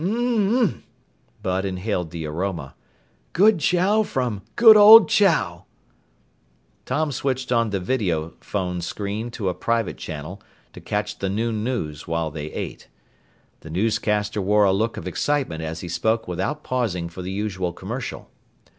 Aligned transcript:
"Mmm!" 0.03 0.81
Bud 1.43 1.63
inhaled 1.63 2.09
the 2.09 2.25
aroma. 2.25 2.73
"Good 3.33 3.59
chow 3.59 4.01
from 4.01 4.41
good 4.55 4.75
old 4.75 5.07
Chow!" 5.11 5.65
Tom 6.87 7.11
switched 7.11 7.51
on 7.51 7.69
the 7.69 7.79
videophone 7.79 8.81
screen 8.81 9.29
to 9.29 9.47
a 9.47 9.53
private 9.53 9.97
channel 9.97 10.41
to 10.73 10.81
catch 10.81 11.19
the 11.19 11.29
noon 11.29 11.63
news 11.63 12.07
while 12.07 12.31
they 12.31 12.47
ate. 12.47 12.87
The 13.59 13.69
newscaster 13.69 14.41
wore 14.41 14.63
a 14.63 14.73
look 14.73 14.97
of 14.97 15.07
excitement 15.07 15.61
as 15.61 15.81
he 15.81 15.87
spoke 15.87 16.27
without 16.27 16.63
pausing 16.63 17.07
for 17.07 17.21
the 17.21 17.31
usual 17.31 17.71
commercial. 17.71 18.31